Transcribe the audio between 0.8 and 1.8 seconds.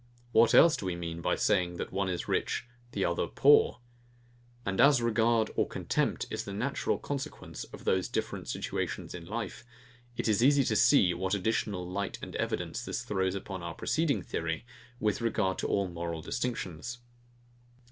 we mean by saying